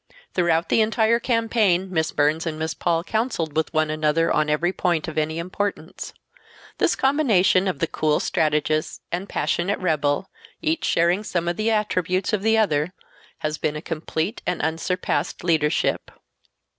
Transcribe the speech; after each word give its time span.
Throughout 0.33 0.69
the 0.69 0.81
entire 0.81 1.19
campaign 1.19 1.91
Miss 1.93 2.11
Burns 2.11 2.47
and 2.47 2.57
Miss 2.57 2.73
Paul 2.73 3.03
counseled 3.03 3.55
with 3.55 3.71
one 3.71 3.91
another 3.91 4.31
on 4.33 4.49
every 4.49 4.73
point 4.73 5.07
of 5.07 5.15
any 5.15 5.37
importance. 5.37 6.11
This 6.79 6.95
combination 6.95 7.67
of 7.67 7.77
the 7.77 7.85
cool 7.85 8.19
strategist 8.19 9.03
and 9.11 9.29
passionate 9.29 9.77
rebel—each 9.77 10.83
sharing 10.83 11.23
some 11.23 11.47
of 11.47 11.55
the 11.55 11.69
attributes 11.69 12.33
of 12.33 12.41
the 12.41 12.57
other 12.57 12.93
has 13.45 13.59
been 13.59 13.75
a 13.75 13.79
complete 13.83 14.41
and 14.47 14.59
unsurpassed 14.59 15.43
leadership. 15.43 16.09